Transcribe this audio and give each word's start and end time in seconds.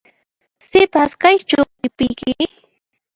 Sipas, 0.67 1.11
kaychu 1.21 1.59
q'ipiyki? 1.77 2.31